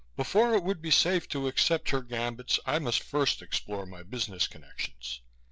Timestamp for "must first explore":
2.79-3.85